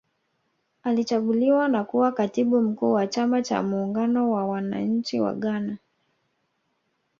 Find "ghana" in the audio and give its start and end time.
5.33-5.77